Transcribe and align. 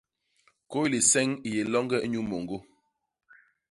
Kôy 0.71 0.87
liseñg 0.93 1.31
i 1.47 1.49
yé 1.55 1.61
loñge 1.73 1.97
inyuu 2.05 2.25
môñgô. 2.29 2.57